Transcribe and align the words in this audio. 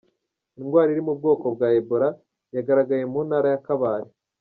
Indwara 0.61 0.89
iri 0.91 1.01
mu 1.07 1.13
bwoko 1.19 1.45
bwa 1.55 1.67
Ebola 1.79 2.09
yagaragaye 2.55 3.03
mu 3.11 3.19
ntara 3.27 3.47
ya 3.53 3.61
Kabale 3.65 4.09